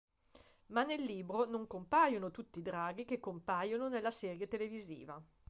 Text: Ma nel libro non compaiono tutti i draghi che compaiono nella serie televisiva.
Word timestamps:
Ma 0.69 0.81
nel 0.81 1.03
libro 1.03 1.45
non 1.45 1.67
compaiono 1.67 2.31
tutti 2.31 2.57
i 2.57 2.61
draghi 2.63 3.05
che 3.05 3.19
compaiono 3.19 3.87
nella 3.87 4.09
serie 4.09 4.47
televisiva. 4.47 5.21